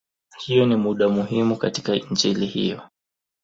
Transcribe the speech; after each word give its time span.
Hiyo 0.45 0.65
ni 0.65 0.75
mada 0.75 1.09
muhimu 1.09 1.57
katika 1.57 1.95
Injili 1.95 2.45
hiyo. 2.45 2.81